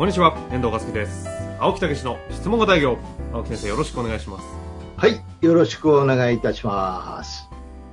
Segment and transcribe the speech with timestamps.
[0.00, 1.28] こんにちは、遠藤和樹です。
[1.58, 2.96] 青木武の質問型営業。
[3.34, 4.46] 青木先生、よろしくお願いします。
[4.96, 7.50] はい、よろしくお願いいたします。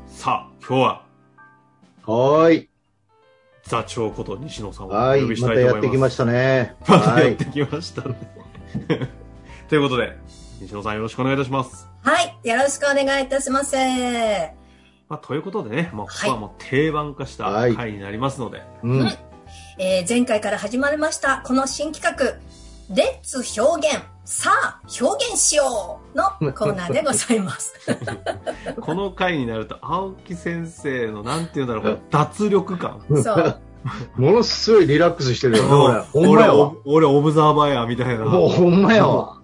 [0.08, 1.06] さあ、今日は、
[2.06, 2.70] はーい。
[3.64, 5.82] 座長こと西野さんをおはい、呼びしたまいと思います。
[5.82, 6.76] たやってきましたね。
[6.88, 7.44] またはいやって。
[7.44, 8.16] きましたね。
[9.68, 10.18] ということで、
[10.62, 11.90] 西野さんよろしくお願いいたします。
[12.04, 12.40] はい。
[12.48, 13.76] よろしくお願いいたします。
[13.76, 14.54] は
[15.10, 19.12] まあ、ということでね、まあ、ここははいもう定番化したはい回になりますので、うん。
[19.77, 27.75] えー前回から始まりました、この新企画、レッツ表現、さあ、表現しようのコーナーでございます。
[28.81, 33.02] この回になると、青木先生の、なんていうんだろう、この脱力感。
[33.23, 33.61] そう。
[34.17, 36.03] ものすごいリラックスしてるよ ね。
[36.14, 36.44] 俺、
[36.86, 38.25] 俺オブザーバーや、みたいな。
[38.25, 39.38] もうほんまやわ。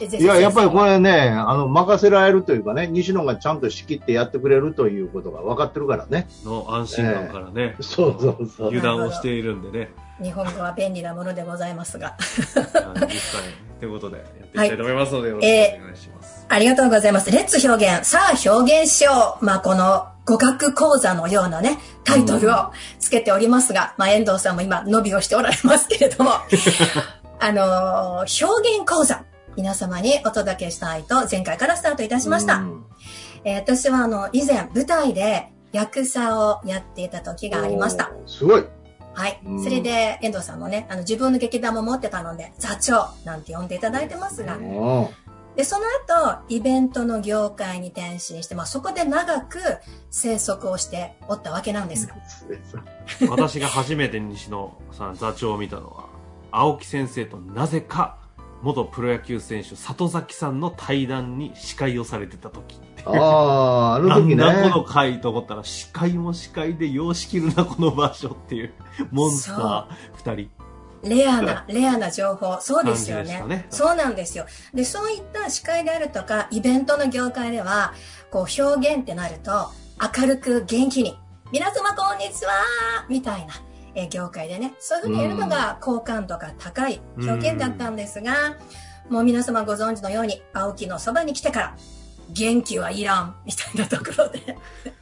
[0.00, 0.92] いや、やっぱりこれ。
[0.92, 6.26] れね、あの、任せられるというかね、西野がちゃんと仕切ってやってくれるということが分かってるからね。
[6.44, 8.66] の安心感からね、そうそうそう。
[8.68, 9.90] 油断をしているんでね。
[10.22, 12.16] 日本語は便利なものでございますが。
[13.80, 16.46] ということで、やっていきたいと思いますので、よろしくお願いします。
[16.48, 17.30] ありがとうございます。
[17.30, 19.44] レッツ表現、さあ表現しよう。
[19.44, 26.32] まあ、この語学講座のようなね、タイトルをつけておりますが、まあ、遠藤さんも今、伸びをしておられますけれども、
[27.40, 29.24] あのー表現講座、
[29.56, 32.56] 皆様にお届けしたいと、前回からスタートいたしました。
[32.58, 32.84] うん
[33.44, 38.10] えー私は、あの、以前、舞台で役者をやっていた時がありました。。
[38.26, 38.64] すごい。
[39.12, 39.62] はいうん。
[39.62, 45.08] それで、遠藤さんもね、あの、自分の劇団も持ってたので、座長なんて呼んでいただいてますが、うん
[45.56, 49.60] で、その後、イベントの業界に転身して、まあ、そこで長く
[50.10, 52.16] 生息をしておったわけなんですが。
[53.30, 56.06] 私が初めて西野さん座長を見たのは、
[56.50, 58.18] 青木先生となぜか、
[58.64, 62.80] 元プロ野球選手、里崎さんの対談に司会をされてた時。
[63.04, 64.34] ああ、あの時ね。
[64.36, 68.72] なんだこの回と思ったら、司会も司会でようしきるな、この場所っていう、
[69.10, 70.50] モンスター二人。
[71.02, 72.58] レアな、レアな情報。
[72.62, 74.46] そうですよねねそうなんですよ。
[74.72, 77.92] で、そういった司会であるとか、イベントの業界では、
[78.30, 79.70] こう、表現ってなると、
[80.18, 81.18] 明るく元気に、
[81.52, 82.52] 皆様こんにちは
[83.10, 83.54] みたいな、
[83.94, 88.56] えー業界でね、そういうふうに言えるのが好感度が高い表現だったんですが、
[89.08, 91.76] もう皆様ご存知のように、青木のそばに来てから、
[92.30, 94.56] 元気はいらんみたいなところで、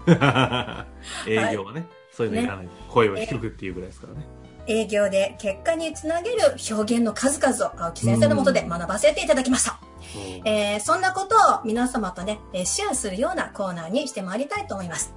[1.28, 2.69] 営業はね、そういうのいらない。
[2.91, 4.26] 声を低くっていうぐらいですからね。
[4.66, 6.38] 営業で結果につなげる
[6.70, 9.78] 表現の数々を青木先生のもとで学ばせていただきました。
[9.82, 15.14] うんえーそんなことを皆様とね、えーシェアするようなコーナーにしてまいりたいと思います。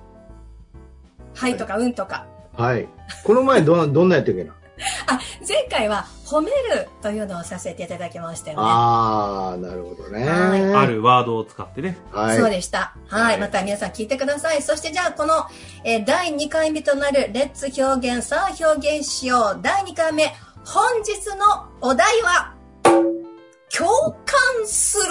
[1.36, 2.28] はいとかうんとか。
[2.58, 2.88] はい。
[3.24, 4.54] この前どん、どんなやったっけな？
[5.08, 8.64] あ、前回は褒めるというのをさせていただきましたよね。
[8.66, 10.28] ああ、なるほどね。
[10.28, 11.98] はいあるワードを使ってね。
[12.12, 12.38] はい。
[12.38, 12.94] そうでした。
[13.08, 13.24] はい。
[13.24, 14.62] はいまた皆さん聞いてください。
[14.62, 15.46] そしてじゃあこの、
[15.86, 19.60] えー第2回目となるレッツ表現、さあ表現しよう。
[19.62, 20.34] 第2回目、
[20.66, 23.88] 本日のお題は、共
[24.26, 25.04] 感する。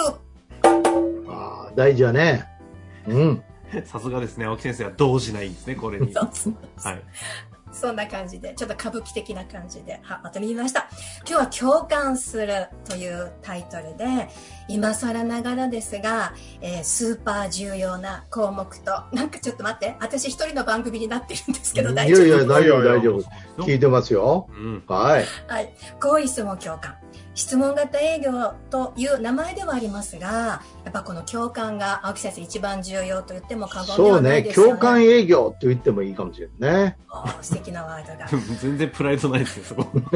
[1.28, 2.46] ああ、大事やね。
[3.06, 3.42] うん。
[3.86, 6.12] さすがですね、青木先生は動じないんですね、これに。
[6.12, 7.02] そうはい。
[7.72, 10.88] そんな感じで、ちょっと歌舞伎的な感じで、は、まとめました。
[11.28, 14.28] 今日は共感するというタイトルで、
[14.68, 22.20] 今更ながらですが、えースーパー重要な項目と、なんかちょっと待って、私一人の番組になってるんですけど、い大丈夫？
[22.20, 23.18] やいや、大丈夫、大丈夫。
[23.58, 24.48] 夫聞いてますよ。
[24.50, 24.84] うん。
[24.86, 25.24] はい。
[25.48, 25.74] はい。
[26.00, 26.94] 好意質問共感。
[27.34, 34.72] 質問型営業という名前ではありますが、やっぱこの共感が青木先生一番重要と言っても過言でそうはないね、ですよね。
[34.72, 36.96] 共感営業と言ってもいいかもしれないね。
[37.42, 38.28] 素敵なワードが。
[38.60, 39.86] 全然プライドないですよ、そこ。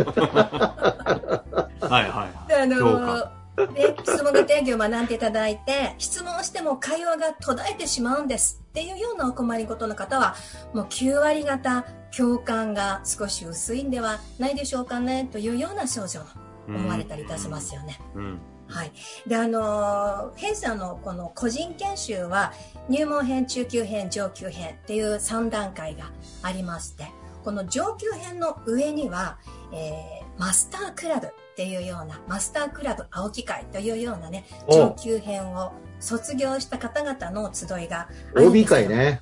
[1.81, 2.55] はいはいはい。
[2.55, 3.38] あ共の
[3.75, 10.37] で質問型営業を学んでいただいて質問しても会話が途絶えてしまうんですっていうようなお困りごとの方は
[10.73, 11.85] もう9割方
[12.17, 18.00] 共感が少し薄いんではないでしょうかねというような症状うん思われたりいたしますよね。
[18.15, 18.38] うん。
[18.69, 18.93] はい。
[19.26, 22.53] で、あの、弊社のこの個人研修は
[22.88, 26.11] 入門編、中級編、上級編っていう3段階が
[26.43, 27.06] ありまして、
[27.44, 29.38] この上級編の上には、
[29.73, 38.88] えーマスタークラブっていうような、マスタークラブ青木会というようなね、お上級編を卒業した方々の集いがあるんで OB 会。
[38.88, 39.21] ね。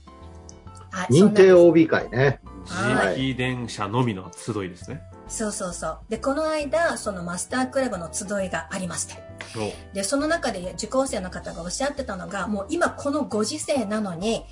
[0.91, 2.41] はい、認定 OB 会ね。
[2.67, 5.01] はい自力電車のみの集いですね。
[5.29, 5.99] そうそうそう。
[6.09, 9.15] で、この間、そのマスタークラブの集いがありまして。
[9.93, 14.45] で、その中で受講生の方がおっしゃってたのが、もう今このご時世なのに、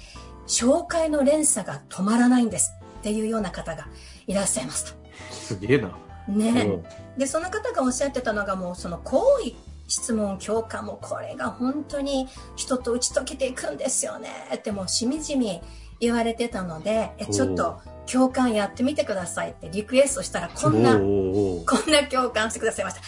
[0.47, 3.87] 紹介の連鎖が止まらないんですっていうような方が
[4.27, 4.99] いらっしゃいますと。
[5.31, 5.97] すげえな。
[6.29, 6.83] ね。
[7.17, 9.57] で、その方がおっしゃってたのがもうその好意、
[9.87, 12.27] 質問、共感もこれが本当に
[12.57, 15.61] 人と打ち解けていくんですよねってもうしみじみ
[16.05, 17.81] 言われてたので、え、ちょっと
[18.11, 23.01] 共感やってみてくださいってリクエストしたらこんな、こんな共感してくださいました。
[23.01, 23.05] へ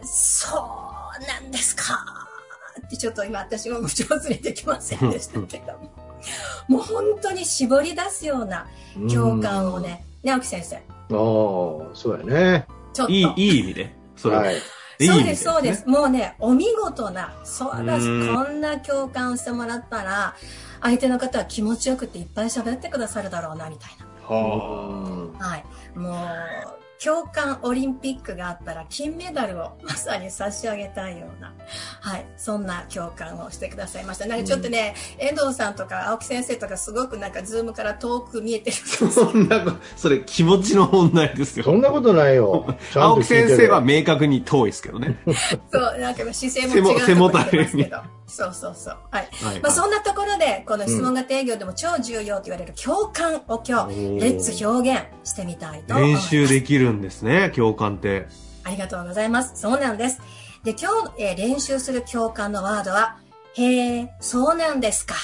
[0.00, 2.04] え、そうなんですか
[2.86, 6.04] ってちょっと今私も上手にできませんでしたけども。
[6.68, 8.66] もう本当に絞り出すような
[9.12, 10.76] 共感をね、直樹先生。
[10.76, 12.66] ああ、そうやね。
[12.92, 13.12] ちょっと。
[13.12, 13.94] いい、いい意味で。
[14.16, 14.42] それは。
[14.42, 14.54] はい
[15.00, 15.88] そうです、そうです。
[15.88, 20.36] もうね、お見事な、そうだし、こんな共感してもらったら、
[20.84, 24.06] 相手の方は気持ちよくていっぱい喋ってくださるだろうな、みたいな。
[24.28, 25.44] はあ。
[25.44, 25.64] はい。
[25.98, 31.52] もう、共感オリンピックがあったら金メダルをまさに差し上げたいような、
[32.00, 34.26] はい、そんな共感をしてくださいました。
[34.26, 41.64] なんかちょっとね、うん、遠藤さんとか青木先生とかすごくなんかズームから遠く見えてるそんな、それ気持ちの問題ですよ。
[41.64, 42.74] そんなことないよ。
[42.94, 45.18] 青木先生は明確に遠いですけどね。
[45.72, 47.98] そう、なんか姿勢も違うと思いますけど。
[48.26, 48.96] そうそうそう。
[49.10, 49.28] はい。
[49.42, 56.34] はい、まあそんなところで、この質問型営業でも超重要と言われる共感を今日、レッツ表現してみたいと思います。
[56.34, 58.26] 練習できるんですね、共感って。
[58.64, 59.60] ありがとうございます。
[59.60, 60.20] そうなんです。
[60.64, 63.18] で、今日、えー、練習する共感のワードは、
[63.54, 65.14] へえ、そうなんですか。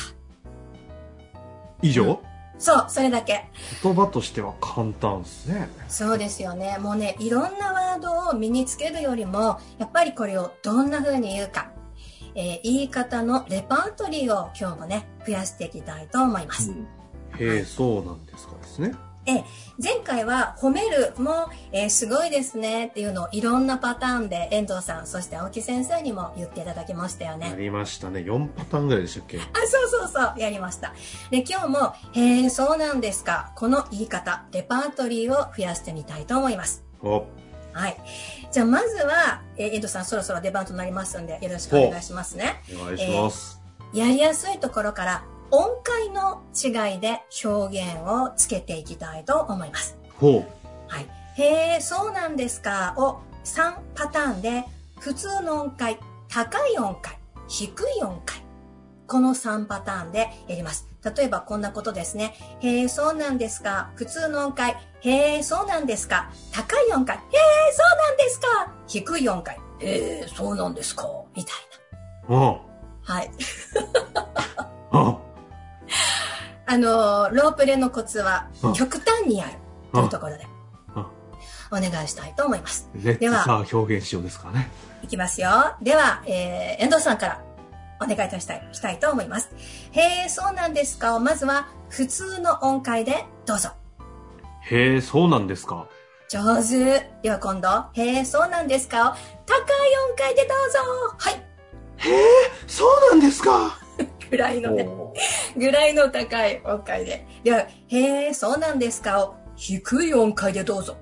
[1.82, 2.18] 以上、うん、
[2.58, 3.46] そう、それだけ。
[3.82, 5.70] 言葉としては簡単ですね。
[5.88, 6.76] そうですよね。
[6.78, 11.72] もうね、いろんなワードを身につけるよりも、やっぱりこれをどんな風に言うか。
[12.40, 16.70] えー、言い方のレパートリーを今日もね、増やしていきたいと思います。
[16.70, 16.78] うん、
[17.38, 18.94] へえ、そうなんですかですね。
[19.26, 19.44] え
[19.80, 27.50] 前回は褒めるも、えー、すごいですねっていうのをいろんなパターンで遠藤さん、そして青木先生にも言っていただきましたよね。
[27.50, 28.20] やりましたね。
[28.20, 29.38] 4パターンぐらいでしたっけ？
[29.38, 30.94] あ、そうそうそう、やりました。
[31.30, 33.52] で、今日も、へえ、そうなんですか。
[33.56, 36.82] この言い方、レパートリーを増やしてみたいと思います。
[37.02, 37.26] お
[37.72, 37.96] はい。
[38.50, 42.62] じゃあ、まずは、えー、遠藤さん、そろそろ出番となりますんで、よろしくお願いしますね。
[42.80, 43.60] お願いします、
[43.94, 49.96] えー、やりやすいところから音階の違いで表現をつけていきたいと思います。
[50.18, 50.44] ほう。
[50.88, 51.06] はい。
[51.36, 54.64] へえ、そうなんですかを3パターンで
[55.00, 57.18] 普通の音階、高い音階、
[57.48, 58.42] 低い音階。
[59.06, 60.89] この3パターンでやります。
[61.04, 62.34] 例えばこんなことですね。
[62.60, 63.90] へえ、そうなんですか。
[63.94, 64.76] 普通の音階。
[65.00, 66.30] へえ、そうなんですか。
[66.52, 67.16] 高い音階。
[67.16, 67.22] へえ、
[67.72, 68.72] そうなんですか。
[68.86, 69.58] 低い音階。
[69.80, 71.06] へえ、そうなんですか。
[71.34, 71.54] みたい
[72.28, 72.36] な。
[73.02, 73.30] はい。
[76.66, 79.52] あの、ロープレのコツは極端にやる
[79.92, 80.46] というところで、
[81.72, 82.88] お願いしたいと思います。
[82.94, 84.70] では、さあ表現しようですかね。
[85.02, 85.50] いきますよ。
[85.82, 87.42] では、えー、遠藤さんから
[88.00, 89.50] お願いいたしたい、したいと思います。
[89.92, 93.70] へえ、そうなんですかまずは、普通の音階でどうぞ。
[94.62, 95.86] へえ、そうなんですか
[96.28, 97.10] 上手。
[97.22, 99.16] では今度、へえ、そうなんですか
[99.46, 99.60] 高い
[100.10, 100.78] 音階でどうぞ。
[101.18, 101.34] はい。
[101.96, 102.24] へえ、
[102.66, 103.78] そうなんですか
[104.30, 104.88] ぐらいのね、
[105.56, 107.26] ぐらいの高い音階で。
[107.42, 110.96] では、へえ、そうなんですかを低い音階でどうぞ。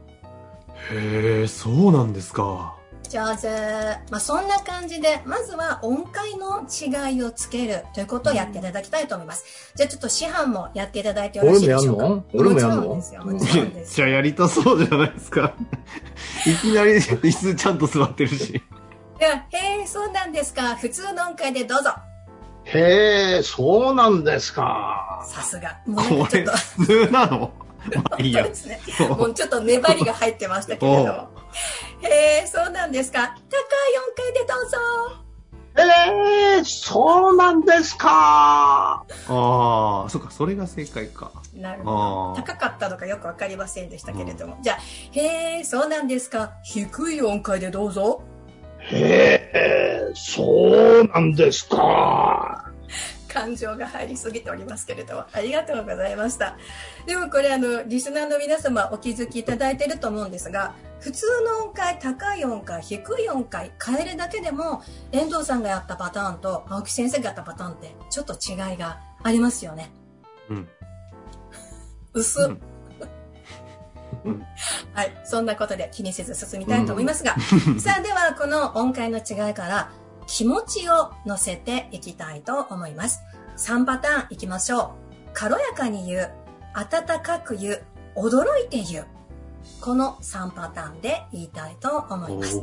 [0.91, 2.78] へえ、そうなんですか。
[3.09, 3.49] 上手。
[4.11, 9.45] まあ、そんな感じで、まずは音階の違いをつけるということをやっていただきたいと思います。
[9.73, 12.25] うん、じゃあちょっと師範もやっていただいてよろしいでしょうか？
[12.35, 12.77] 俺もやんの？
[12.77, 13.25] もちろんですよ。
[13.25, 15.55] めっちゃやりたそうじゃないですか。
[16.47, 18.63] いきなり椅子ちゃんと座ってるし。
[19.19, 20.77] では、へえ、そうなんですか。
[20.77, 21.91] 普通の音階でどうぞ。
[22.65, 25.25] へえ、そうなんですか。
[25.27, 25.79] さすが。
[25.87, 27.53] もうこれ普通なの？
[27.95, 28.43] まあいいや。
[28.49, 28.81] ですね。
[29.09, 31.29] もうちょっと粘りが入ってましたけれども。
[32.03, 33.19] へえ、そうなんですか。
[33.27, 33.37] 高い
[33.99, 35.29] 音階でどうぞ。
[35.77, 39.05] ええー、そうなんですか。
[39.29, 41.31] ああ、そっか、それが正解か。
[41.55, 42.43] なるほど。
[42.43, 44.57] 高かったのかよくわかりませんでしたけれども。
[44.57, 44.79] うん、じゃあ、
[45.13, 46.53] へえ、そうなんですか。
[46.65, 48.23] 低い音階でどうぞ。
[48.81, 52.65] へえ、そうなんですか。
[53.33, 56.57] 感情が入りすぎておりますけれども、ありがとうございました。
[57.07, 69.91] でもこれあの、リスナーの皆様お気づきいただいていると思うんですが、普通の音階、高い音階、低い音階、変えるだけでも、遠藤さんがやったパターンと青木先生がやったパターンってちょっと違いがありますよね。
[70.49, 70.69] うん。
[72.15, 72.41] 薄、
[74.25, 74.45] うん
[74.95, 75.21] はい。
[75.25, 77.37] そんなことで気にせず進みたいと思いますが、
[77.79, 79.93] さあではこの音階の違いから
[80.27, 83.21] 気持ちを乗せていきたいと思います。
[83.57, 85.31] 3パターンいきましょう。
[85.33, 86.33] 軽やかに言う、
[86.75, 87.85] 温かく言う、
[88.17, 89.07] 驚いて言う。
[89.81, 92.59] この3パターンで言いたいと思います。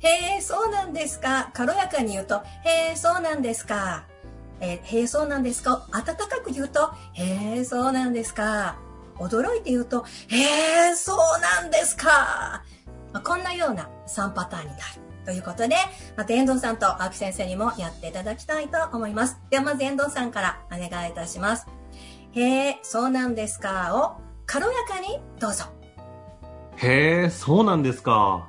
[0.00, 0.08] へ
[0.38, 1.50] え、そうなんですか。
[1.52, 4.04] 軽やかに言うと、へえ、そうなんですか。
[4.60, 5.86] えーへえ、そうなんですか。
[5.90, 8.76] 温かく言うと、へえ、そうなんですか。
[9.16, 12.62] 驚いて言うと、へえ、そうなんですか。
[13.12, 14.82] まあこんなような3パターンになる。
[15.24, 15.76] ということで、
[16.16, 19.38] また遠藤さんと青木先生にもやっていただきたいと思います。
[19.50, 21.66] ではまず遠藤さんからお願いいたします。
[22.32, 25.64] へえ、そうなんですかを軽やかにどうぞ。
[26.76, 28.48] へえ、そうなんですか。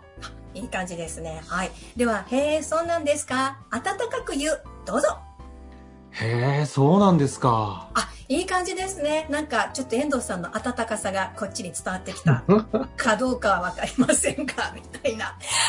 [0.54, 1.42] いい感じですね。
[1.48, 1.72] はい。
[1.96, 4.62] では、へえ、そうなんですか温かく言う。
[4.86, 5.18] どうぞ。
[6.12, 7.90] へえ、そうなんですか。
[7.94, 9.28] あ、いい感じですね。
[9.30, 12.44] なんか、ちょっと遠藤さんの温かさがこっちに伝わってきた
[12.98, 14.72] かどうかはわかりませんか？
[14.76, 15.26] みたいな。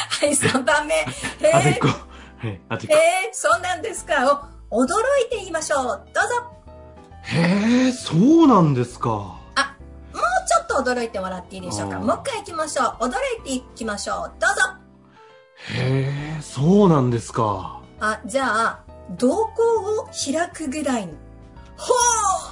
[0.08, 0.94] はい、3番目。
[0.98, 1.06] へ
[1.42, 1.80] え。
[2.44, 4.48] へえ、そうなんですか？
[4.70, 4.86] を驚
[5.26, 6.08] いて言いましょう。
[6.12, 6.61] どうぞ。
[7.22, 9.08] へえ、そうなんですか。
[9.08, 9.38] も
[10.18, 11.96] うちょっと驚いてもらっていいでしょうか。
[11.96, 13.04] あーもう一回行きましょう。
[13.04, 13.10] 驚
[13.40, 14.32] いていきましょう。
[14.38, 14.56] どうぞ。
[15.74, 17.80] へえ、そうなんですか。
[18.00, 18.80] あ、じゃあ、
[19.16, 19.62] 瞳孔
[20.00, 21.12] を開くぐらいの、
[21.76, 21.94] ほ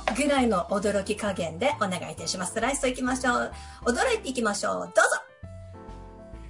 [0.06, 2.60] ーぐらいの驚き加減でお願いいたします。
[2.60, 3.52] ライスト行きましょう。
[3.84, 4.74] 驚いていきましょう。
[4.74, 4.92] どうぞ。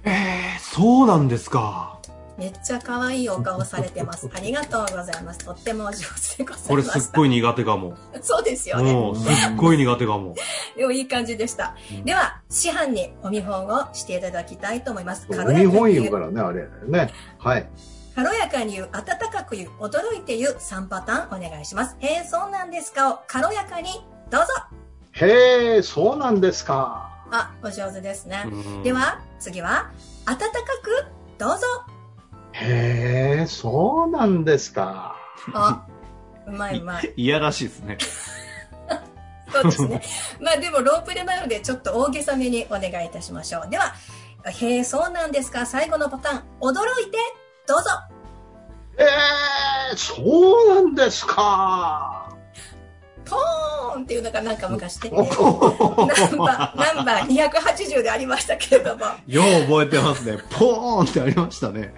[0.03, 0.11] へ
[0.55, 1.99] え、そうなんですか。
[2.37, 4.29] めっちゃ可愛いお顔されてます。
[4.33, 5.39] ありがとうございます。
[5.39, 5.97] とってもお上
[6.37, 6.69] 手でございました。
[6.69, 7.93] これすっごい苦手かも。
[8.21, 8.93] そうですよね。
[8.93, 10.35] もう、すっごい苦手かも。
[10.77, 11.75] でもいい感じでした。
[11.91, 15.27] うんでは、師範にお見本をしていただきたいと思います。
[15.31, 16.67] そう日本言うからね、あれ。
[16.87, 17.13] ね。
[17.37, 17.69] はい。
[18.15, 21.95] 軽やかに言う、温かく言う、驚いて言う3パターンお願いします。
[21.99, 23.09] へえ、そうなんですか？
[23.11, 23.89] を軽やかに
[24.29, 24.47] どうぞ。
[25.13, 27.09] へえ、そうなんですか。
[27.31, 28.43] あ、お上手ですね。
[28.45, 29.89] うんで、は、次は、
[30.25, 30.49] 温か
[30.83, 31.05] く
[31.37, 31.65] どうぞ。
[32.61, 35.15] へえ、そうなんですか。
[35.53, 35.85] あ、
[36.47, 37.13] うまいうまい。
[37.15, 37.97] いやらしいですね。
[39.51, 40.01] そうですね。
[40.39, 43.69] まあでもロープレなのでちょっと大げさめにお願いいたしましょう。
[43.69, 43.93] では、
[44.45, 45.65] へえ、そうなんですか。
[45.65, 47.17] 最後のパターン、驚いて、
[47.67, 47.89] どうぞ。
[48.97, 52.29] へえ、そうなんですか。
[53.25, 60.37] ポーンっていうのがなんか昔ね、おナンバー、ナンバー280でありましたけれども、よう覚えてますね。
[60.49, 61.93] ポーンってありましたね。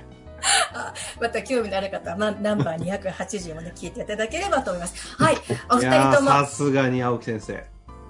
[1.21, 5.15] また興味のある方は、まあ、ナンバー280まで聞いていただければと思います。
[5.17, 5.37] はい。
[5.69, 7.63] おい二人ともさすがに青木先生。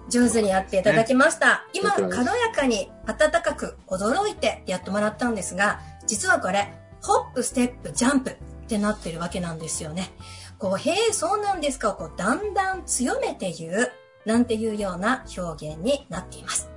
[0.10, 1.66] 上手にやっていただきました。
[1.74, 8.36] 今、そう軽やかに温かく驚いてやってもらったんですが、実はこれ、ホップ、ステップ、ジャンプっ
[8.68, 10.12] てなってるわけなんですよね。
[10.60, 13.92] こう、へえ、そうなんですかをこう、だんだん強めて言う、
[14.26, 16.70] なんていうような表現になっています。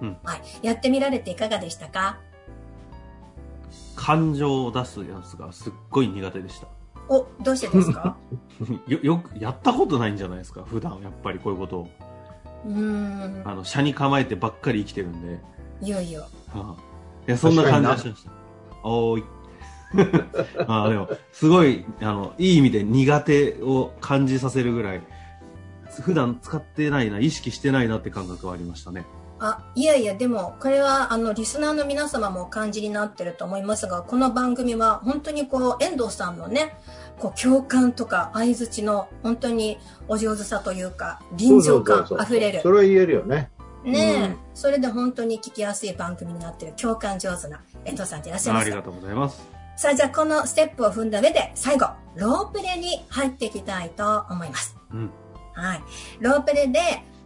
[0.00, 0.42] うんはい。
[0.62, 2.18] やってみられていかがでしたか？
[3.98, 6.68] 感情を出すやつがすっごい苦手でした。
[7.08, 8.16] お、どうしてですか？
[8.86, 10.62] よ、よく、やったことないんじゃないですか？
[10.64, 11.88] 普段、やっぱりこういうことを。
[12.66, 13.42] うーん。
[13.44, 15.40] あの、車に構えてばっかり生きてるんで。
[15.82, 16.22] いよいよ。
[16.52, 16.82] はあ
[17.26, 18.30] いや、そんな感じがしました。
[18.84, 19.24] おーい。
[20.68, 25.02] ああ、でも、すごい、あの、いい意味で苦手を感じさせるぐらい、
[26.02, 29.06] 普段使ってないな、意識してないなって感覚はありましたね。
[29.40, 36.76] あ、いやいや、でも、これは、あの、リスナーの皆様もお感じになってると思いますが、この番組は、本当にこう、遠藤さんのね、
[37.18, 39.78] こう、共感とか、相づちの、本当に
[40.08, 42.70] お上手さというか、臨場感そうそうそうあふれるそ。
[42.72, 43.50] れは言えるよね。
[43.84, 48.74] ねえ、うんそれで本当に聞きやすい番組になってる、共感上手な遠藤さんでいらっしゃいますあり。
[48.74, 49.40] がとうございます。
[49.76, 54.76] さあ、じゃあ、このステップを踏んだ上で、最後、ロープレに入っていきたいと思います。
[54.92, 55.10] うん。
[55.52, 55.82] はい。
[56.18, 56.80] ロープレで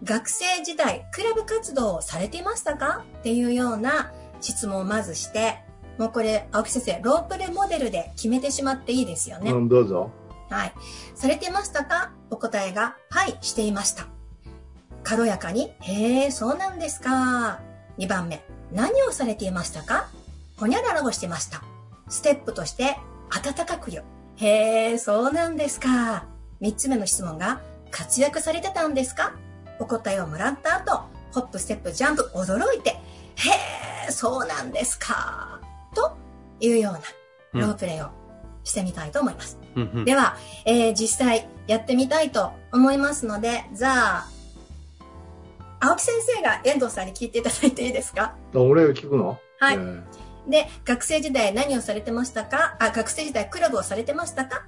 [0.04, 3.04] 学生時代、クラブ活動をされていましたか？
[3.20, 5.62] っていうような質問をまずして、
[5.96, 9.52] もうこれ、青木先生、ロープレモデルで決めてしまっていいですよね。
[9.52, 10.10] うん、どうぞ。
[10.50, 10.72] はい。
[11.14, 12.10] されてましたか？
[12.30, 14.06] お答えが、はい、していました。
[15.04, 17.60] 軽やかに、へえ、そうなんですか。
[17.98, 18.42] 2番目、
[18.72, 20.08] 何をされていましたか？
[20.56, 21.62] ほにゃららをしてました。
[22.08, 22.96] ステップとして、
[23.30, 24.02] 温かくよ。
[24.36, 26.26] へえ、そうなんですか。
[26.60, 29.34] 3つ目の質問が、活躍されてたんですか？
[29.82, 32.98] お答えをもらった後、ホップ、ステップ、ジャンプ、驚いて、へ
[34.08, 35.60] え、そうなんですか。
[35.94, 36.16] と
[36.60, 36.92] いうよう
[37.58, 38.06] なロープレイを
[38.62, 39.58] してみたいと思います。
[39.74, 40.04] うんうん。
[40.04, 44.28] では、えー実際やってみたいと思いますので、じゃあ、
[45.80, 48.36] 青木先生が遠藤さんに聞いていただいていいですか？
[48.54, 49.38] 俺が聞くの？
[49.58, 50.02] はいえー
[50.48, 52.76] で、学生時代何をされてましたか？
[52.80, 54.64] あ、学生時代クラブをされてましたか？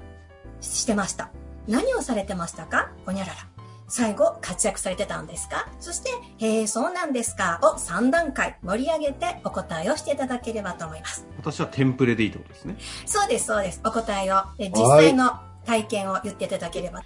[0.60, 1.30] してました。
[1.66, 2.90] 何をされてましたか？
[3.06, 3.36] ほにゃらら。
[3.86, 5.68] 最後、活躍されてたんですか？
[5.78, 7.60] そして、へえ、そうなんですか？
[7.62, 11.26] を3段階盛り上げてお答えをしていただければと思います。
[11.38, 12.76] 私はテンプレでいいってことですね。
[13.06, 13.80] そうです、そうです。
[13.84, 17.02] お答えを、え実際の体験を言っていただければ。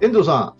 [0.00, 0.54] 遠藤さ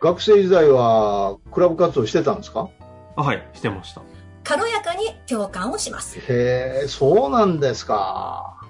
[0.00, 2.68] 学生時代はクラブ活動してたんですか？
[3.16, 4.02] あはい、してました。
[4.44, 6.18] 軽やかに共感をします。
[6.20, 8.62] へえ、そうなんですか。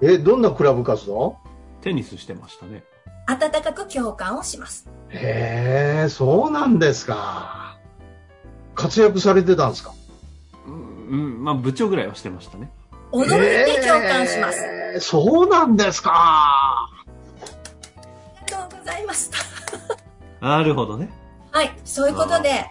[0.00, 1.36] え、どんなクラブ活動？
[1.82, 2.84] テニスしてましたね。
[3.26, 4.88] 温かく共感をします。
[5.08, 7.76] へえ、そうなんですか。
[8.74, 9.92] 活躍されてたんですか？
[10.66, 12.70] うん、うんまあ部長ぐらいはしてましたね。
[13.12, 13.28] 驚い
[13.74, 14.60] て共感します。
[15.00, 16.10] そうなんですか。
[16.14, 16.88] あ
[18.46, 19.38] りがとうございました。
[20.46, 21.10] なるほどね。
[21.50, 22.66] はい、そういうことで、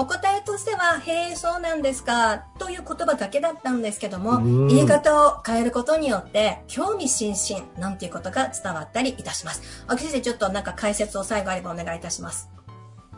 [0.00, 9.84] お答えとしては、へえ、そうなんですか、という言葉だけだったんですけどもうん、言い方を変えることによって、興味津々なんていうことが伝わったりいたします。
[9.88, 12.48] 秋先生、ちょっとなんか解説を最後あればお願いいたします。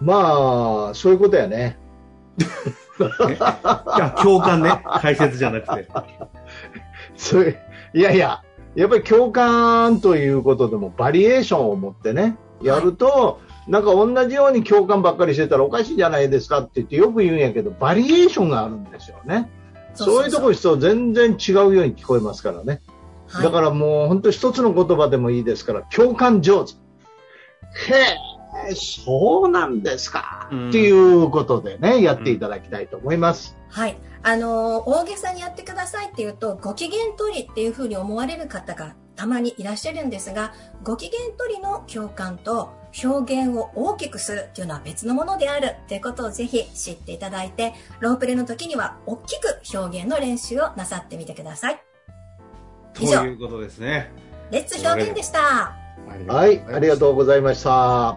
[0.01, 1.79] まあ、そういうことやね。
[2.39, 2.43] い
[3.39, 4.83] や、共感ね。
[5.03, 5.87] 解説じゃなくて。
[7.15, 7.59] そういう
[7.93, 8.43] いやいや、
[8.75, 19.49] やっぱり共感ということでもバリエーションを持ってね、やると、なんか同じように共感ばっかりしてたらおかしいじゃないですかって言ってよく言うんやけど、バリエーションがあるんですよね。
[19.95, 22.83] そういうところと全然違うように聞こえますからね。
[23.29, 26.73] はいだからもう本当一つの言葉でもいいですから、共感上手。
[26.73, 28.17] へ
[28.69, 30.49] え、そうなんですか。
[30.51, 33.57] うんっていうことでね、やっていただきたいと思います。
[33.69, 33.97] はい。
[34.25, 42.71] あのー大げさにやってくださいって言うと、ご機嫌取りっていうふうに思われる方がたまにいらっしゃるんですが、ご機嫌取りの共感と
[43.05, 51.83] 表現を大きくするっていうのは別のものであるっていうことをぜひ知っていただいて、ロープレの時には大きく表現の練習をなさってみてください。
[52.95, 54.11] と以上いうことですね。
[54.51, 55.77] レッツ表現でした。
[56.27, 58.17] はい、ありがとうございました。